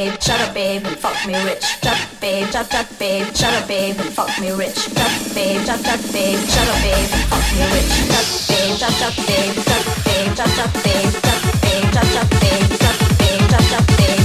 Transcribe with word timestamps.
babe, 0.00 0.22
shut 0.22 0.40
up, 0.40 0.54
babe 0.54 0.86
and 0.86 0.96
fuck 0.98 1.26
me 1.26 1.34
rich. 1.44 1.62
Shut 1.62 1.92
up, 1.92 2.20
babe, 2.20 2.46
shut 2.50 2.74
up, 2.74 2.98
babe, 2.98 3.26
shut 3.36 3.52
up, 3.52 3.68
babe 3.68 3.96
and 4.00 4.12
fuck 4.16 4.32
me 4.40 4.50
rich. 4.52 4.76
Shut 4.76 4.96
up, 4.96 5.34
babe, 5.34 5.60
shut 5.66 5.86
up, 5.86 6.00
babe, 6.12 6.40
shut 6.48 6.68
up, 6.68 6.80
babe 6.80 7.10
and 7.16 7.24
fuck 7.28 7.46
me 7.52 7.62
rich. 7.74 7.92
Shut 8.00 8.16
up, 8.16 8.32
babe, 8.48 8.76
shut 8.80 9.02
up, 9.04 9.14
babe, 9.28 9.54
shut 9.56 9.76
up, 9.76 9.92
babe, 10.04 10.32
shut 10.36 10.58
up, 10.58 10.72
babe, 10.80 11.12
shut 11.12 11.36
up, 11.36 11.60
babe, 11.60 11.90
shut 11.92 12.16
up, 12.16 12.30
babe, 12.40 12.70
shut 12.70 12.86
up, 12.86 13.16
babe, 13.20 13.44
shut 13.44 13.76
up, 13.76 13.88
babe, 13.90 14.20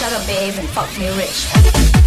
shut 0.00 0.12
up, 0.12 0.26
babe 0.26 0.58
and 0.58 0.68
fuck 0.70 0.90
me 0.98 1.08
rich. 1.16 1.99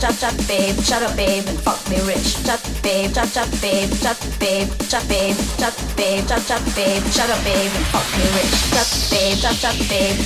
Shut 0.00 0.14
shut 0.14 0.36
babe, 0.46 0.76
shut 0.80 1.02
up 1.02 1.16
babe 1.16 1.44
and 1.46 1.58
fuck 1.60 1.80
me 1.90 1.98
rich. 2.06 2.38
Shut 2.46 2.62
babe, 2.82 3.12
shut 3.12 3.28
shut 3.28 3.50
babe, 3.60 3.90
shut 3.94 4.18
babe, 4.38 4.68
shut 4.86 5.08
babe, 5.08 5.36
shut 5.58 5.74
babe, 5.96 6.26
shut 6.28 6.42
shut 6.42 6.62
babe, 6.74 7.02
shut 7.10 7.30
up 7.30 7.42
babe 7.42 7.72
and 7.74 7.86
fuck 7.90 8.06
me 8.16 8.24
rich. 8.36 8.54
Shut 8.70 8.90
babe, 9.10 9.36
shut 9.38 9.54
shut 9.56 9.78
babe. 9.88 10.18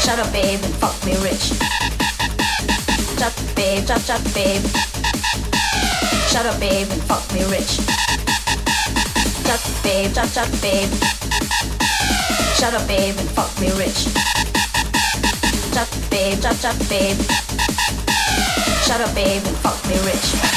Shut 0.00 0.18
up 0.18 0.32
babe 0.32 0.60
and 0.62 0.74
fuck 0.80 0.96
me 1.04 1.12
rich. 1.20 1.52
Shut 3.18 3.36
babe, 3.54 3.86
shut 3.86 4.00
shut 4.00 4.22
babe. 4.32 4.64
Shut 6.30 6.46
up 6.46 6.58
babe 6.60 6.88
and 6.90 7.02
fuck 7.04 7.24
me 7.34 7.44
rich. 7.52 7.80
Shut 9.44 9.62
babe, 9.82 10.14
shut 10.14 10.28
shut 10.30 10.50
babe. 10.62 10.90
Shut 12.56 12.74
up 12.74 12.86
babe 12.88 13.16
and 13.18 13.30
fuck 13.36 13.52
me 13.60 13.68
rich. 13.76 14.08
Shut 15.74 15.90
babe, 16.10 16.40
shut 16.40 16.56
shut 16.56 16.88
babe. 16.88 17.45
Shut 18.86 19.00
up 19.00 19.12
babe 19.16 19.42
and 19.44 19.56
fuck 19.56 19.84
me 19.88 19.98
rich. 20.06 20.55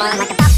fun. 0.00 0.16
like 0.18 0.30
a 0.30 0.36
bop, 0.40 0.52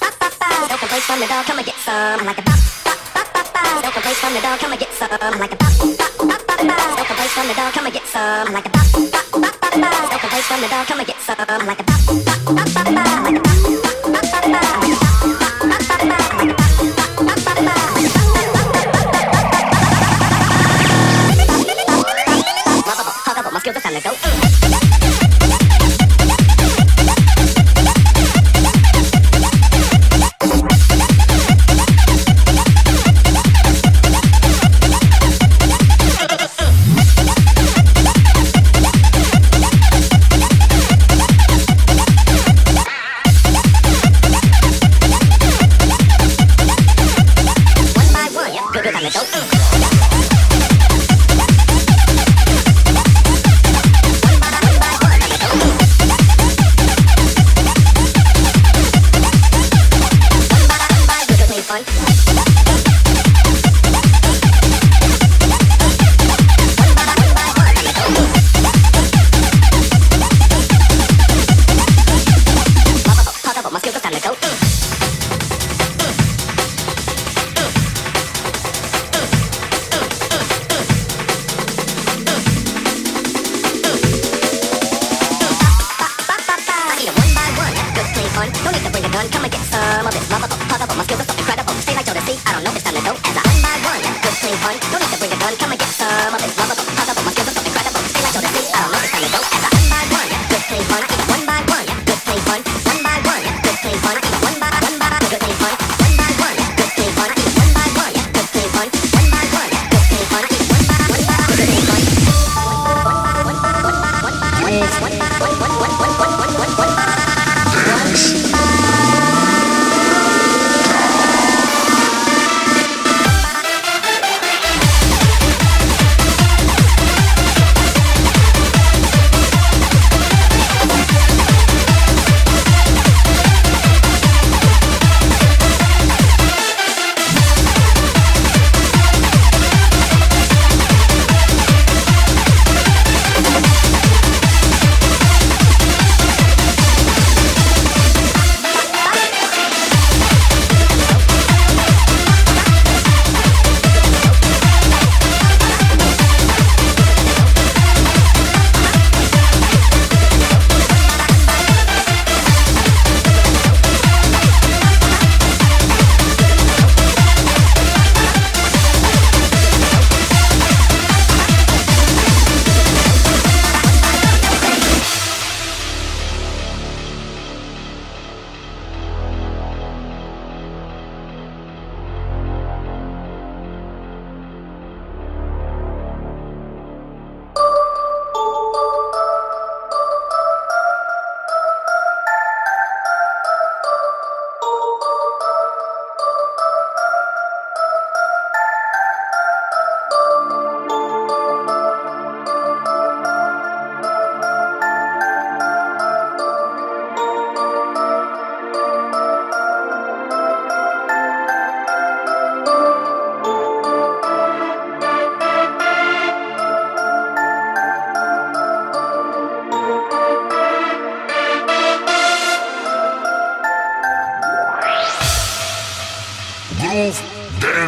bop, 0.00 0.14
bop, 0.22 0.38
bop, 0.38 0.38
bop. 0.38 0.70
Don't 0.70 1.02
from 1.02 1.18
the 1.18 1.26
dog, 1.26 1.44
come 1.46 1.58
and 1.58 1.66
get 1.66 1.78
some. 1.82 2.20
I'm 2.20 2.26
like 2.26 2.38
a 2.38 2.44
bop, 2.46 2.60
bop, 2.86 3.28
bop, 3.34 3.34
bop, 3.34 3.54
bop. 3.54 3.82
Don't 3.82 4.16
from 4.22 4.34
the 4.34 4.40
dog, 4.40 4.58
come 4.60 4.72
and 4.72 4.80
get 4.80 4.92
some. 4.94 5.10
I'm 5.10 5.38
like 5.42 5.52
a 5.52 5.58
bop, 5.62 5.74
bop, 5.78 6.12
bop, 6.18 6.46
bop, 6.46 6.62
bop. 6.62 7.08
Don't 7.10 7.30
from 7.34 7.46
the 7.48 7.54
dog, 7.58 7.72
come 7.74 7.86
and 7.86 7.94
get 7.94 8.06
some. 8.06 8.46
I'm 8.46 8.54
like 8.54 8.66
a 8.66 8.70
bop, 8.70 8.86
bop, 8.94 9.30
bop, 9.32 9.60
bop, 9.60 9.74
bop. 9.74 10.30
Don't 10.30 10.44
from 10.48 10.60
the 10.62 10.68
dog, 10.68 10.86
come 10.86 10.98
and 11.00 11.08
get 11.08 11.20
some. 11.26 11.36
I'm 11.38 11.66
like 11.66 11.80
a 11.80 11.84
bop, 11.84 12.02
bop, 12.06 12.44
bop, 12.46 12.74
bop, 12.74 13.44
bop. 13.44 13.53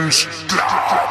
Please. 0.07 1.06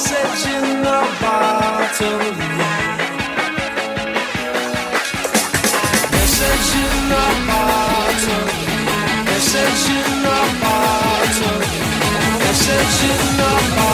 message 0.00 0.46
in 0.54 0.82
the 0.82 1.00
bottle. 1.20 2.18
Message 6.10 6.72
in 6.80 6.94
the 7.12 7.26
bottle. 7.48 8.46
Message 9.26 9.84
in 9.98 10.22
the 10.24 10.38
bottle. 10.62 11.60
Message 12.40 13.10
in 13.10 13.36
the. 13.36 13.89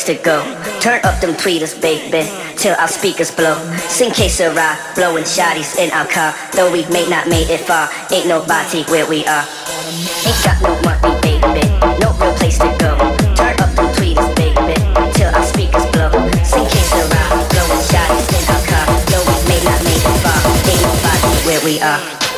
Place 0.00 0.16
to 0.16 0.22
go. 0.22 0.42
Turn 0.80 1.00
up 1.04 1.20
them 1.20 1.34
tweeters, 1.34 1.80
baby, 1.80 2.28
till 2.56 2.74
our 2.76 2.88
speakers 2.88 3.30
blow. 3.30 3.56
Sing 3.88 4.10
que 4.10 4.28
sera, 4.28 4.78
blowing 4.94 5.24
shotties 5.24 5.78
in 5.78 5.90
our 5.92 6.06
car. 6.06 6.34
Though 6.52 6.72
we 6.72 6.86
may 6.88 7.08
not 7.08 7.28
made 7.28 7.50
it 7.50 7.60
far, 7.60 7.88
ain't 8.10 8.26
nobody 8.26 8.82
where 8.84 9.06
we 9.06 9.24
are. 9.26 9.44
Ain't 10.26 10.40
got 10.44 10.60
no 10.62 10.72
money, 10.82 11.20
baby. 11.20 11.66
No 12.00 12.12
real 12.20 12.34
place 12.36 12.58
to 12.58 12.70
go. 12.78 12.96
Turn 13.36 13.54
up 13.60 13.70
them 13.74 13.88
tweeters, 13.96 14.34
baby, 14.36 14.76
till 15.14 15.34
our 15.34 15.44
speakers 15.44 15.86
blow. 15.92 16.10
Sing 16.44 16.66
que 16.66 16.82
sera, 16.92 17.22
blowing 17.50 17.82
shotties 17.90 18.28
in 18.36 18.44
our 18.54 18.62
car. 18.66 18.86
Though 19.10 19.24
we 19.28 19.36
may 19.48 19.60
not 19.64 19.80
made 19.84 20.04
it 20.04 20.18
far, 20.24 20.40
ain't 20.70 20.82
nobody 20.82 21.32
where 21.46 21.60
we 21.64 21.80
are. 21.80 22.29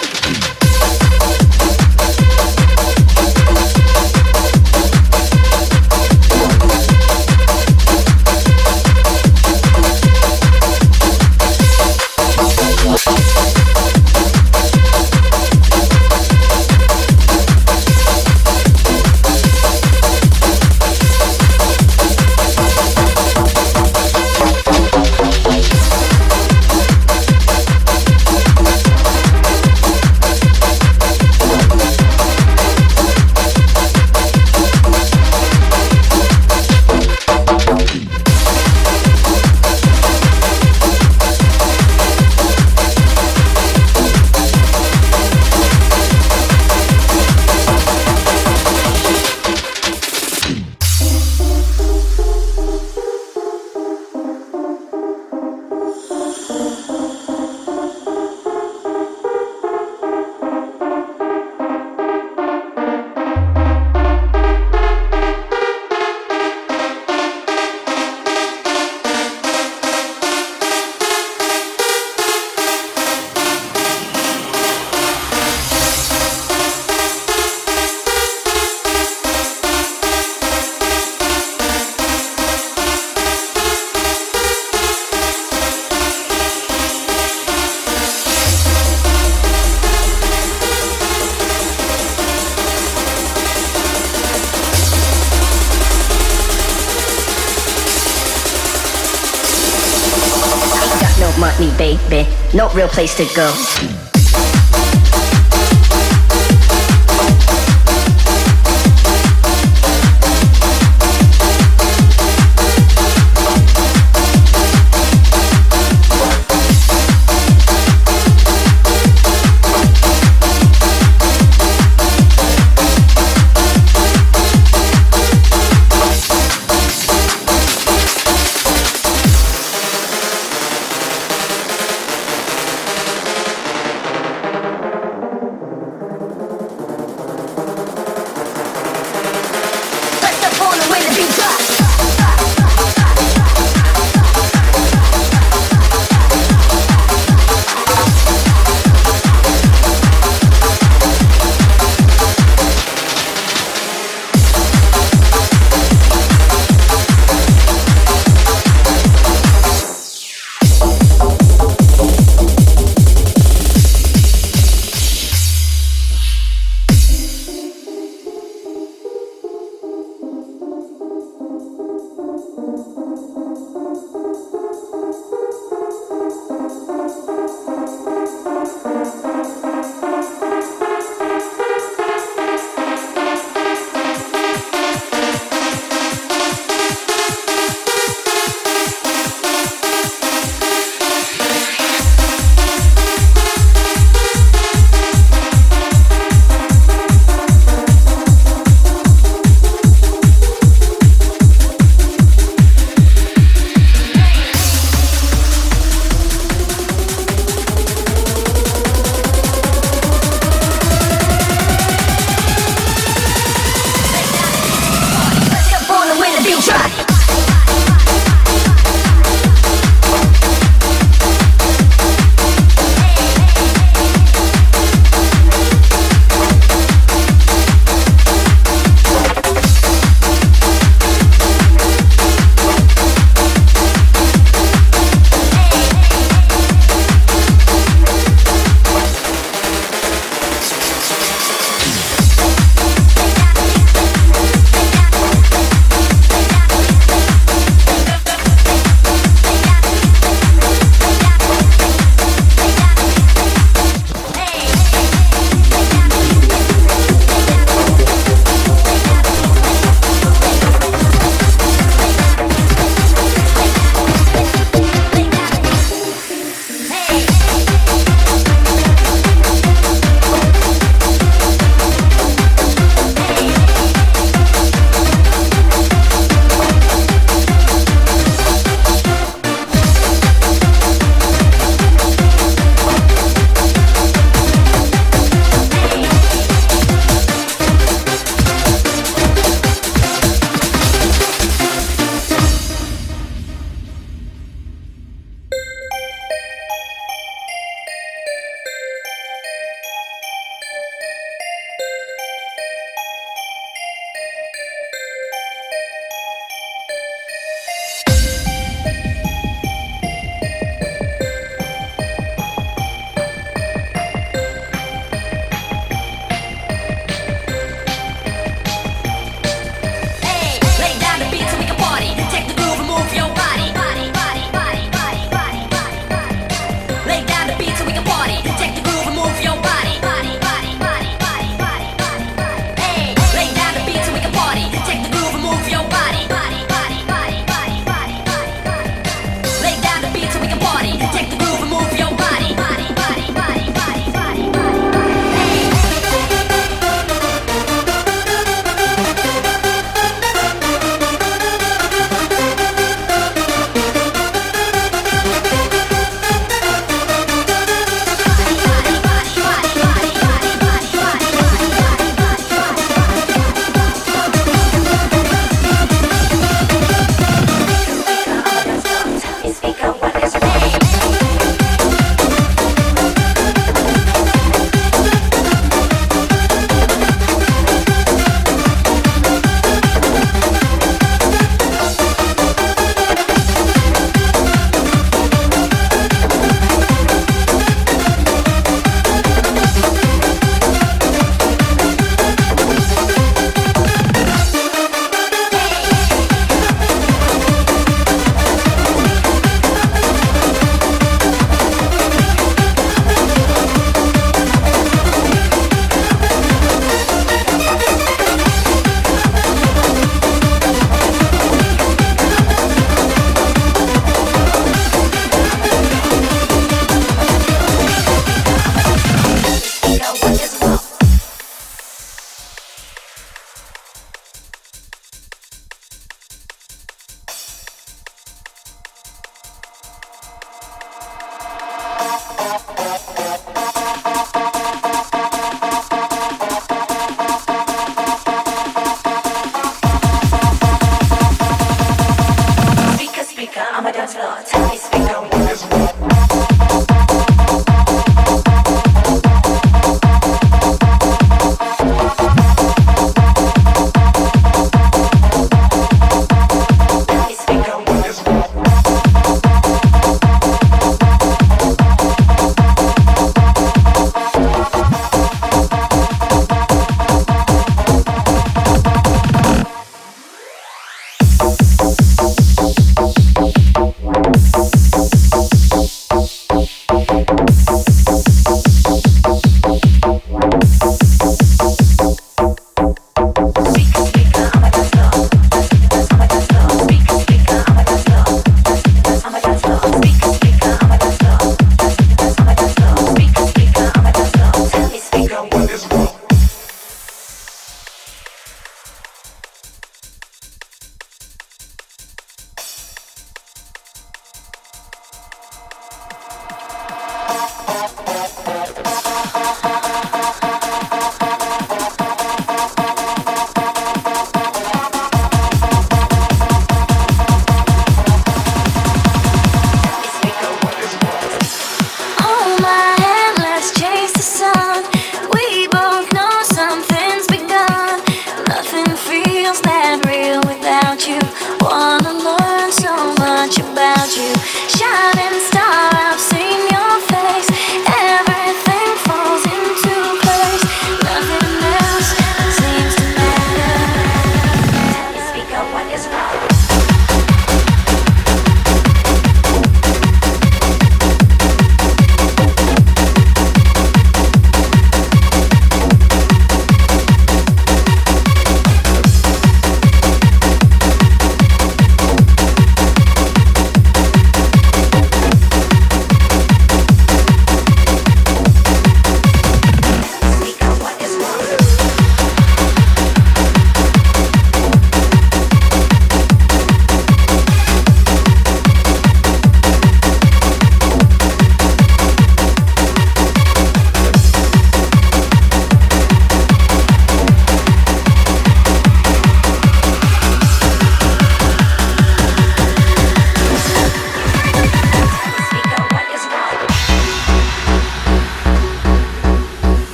Real 102.74 102.88
place 102.88 103.14
to 103.16 103.24
go. 103.34 104.01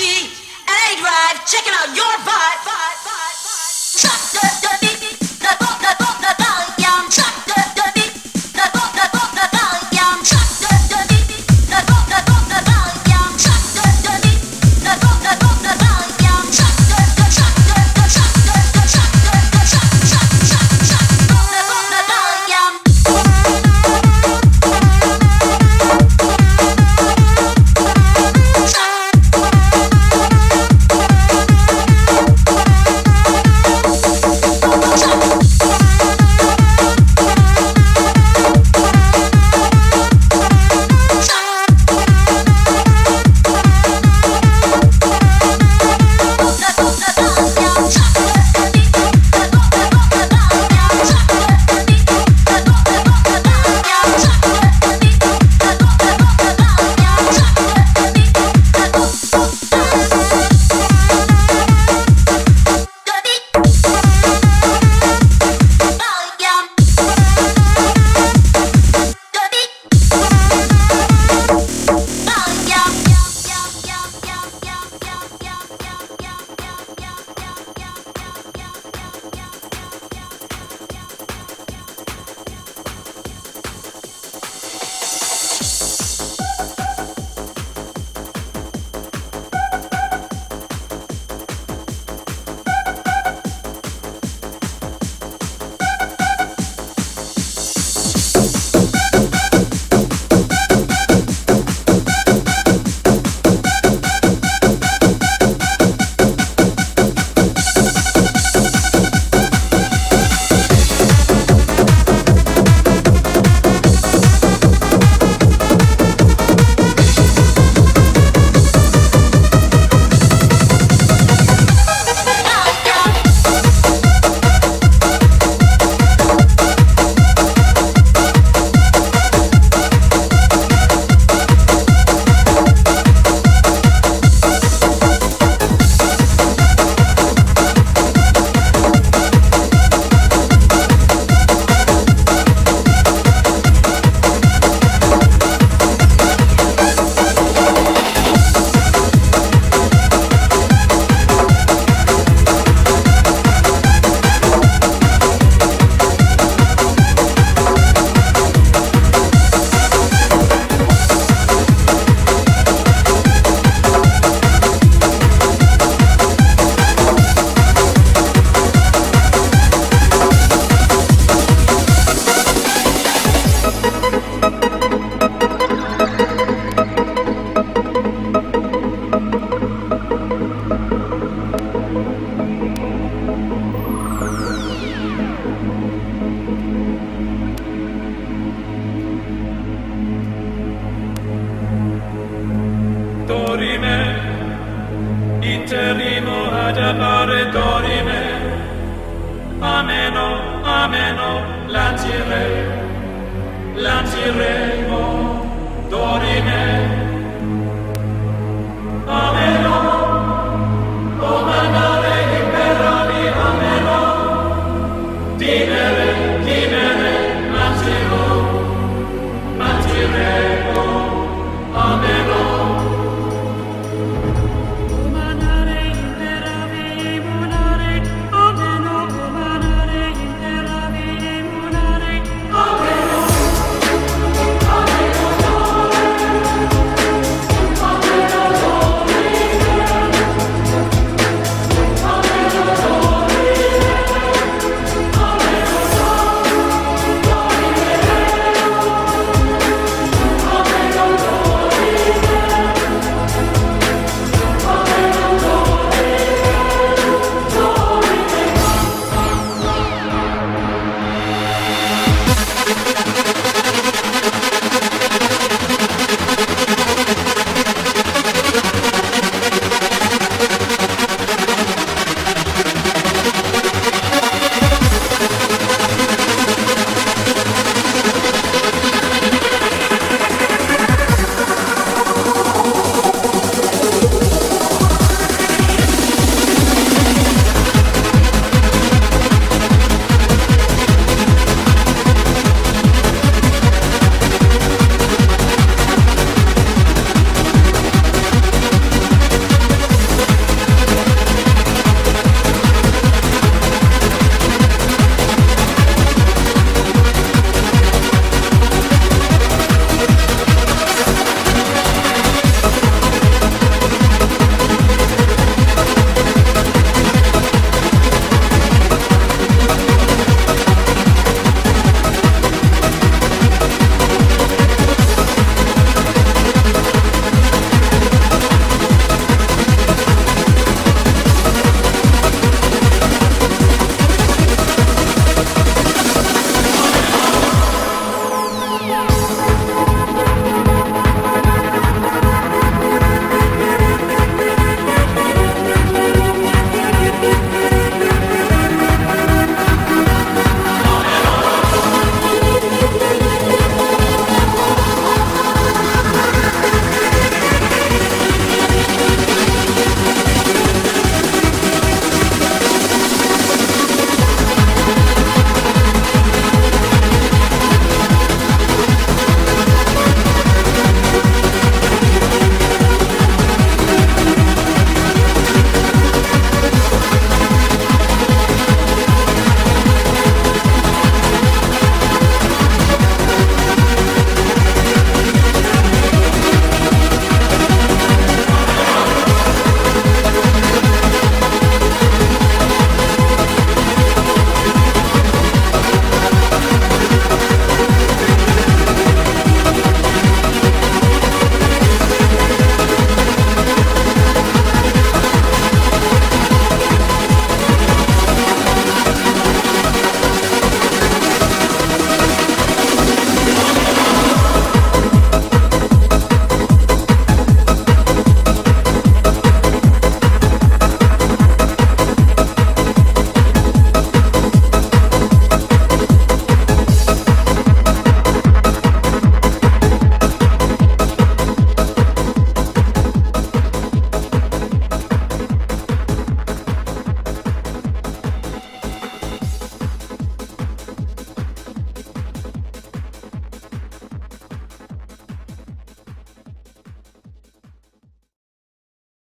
and 0.00 0.32
A 0.68 0.96
drive, 1.00 1.44
checking 1.44 1.74
out 1.74 1.94
your 1.94 2.14
vibe. 2.24 2.64
vibe, 2.64 2.96
vibe, 3.04 4.80
vibe. 4.80 4.91